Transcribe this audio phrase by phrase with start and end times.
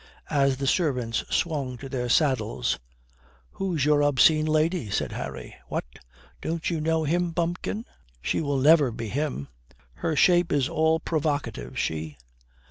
[0.31, 2.79] As the servants swung to their saddles,
[3.51, 5.53] "Who's your obscene lady?" said Harry.
[5.67, 5.85] "What,
[6.41, 7.85] don't you know him, bumpkin?"
[8.19, 9.47] "She will never be him.
[9.93, 12.17] Her shape is all provocative she."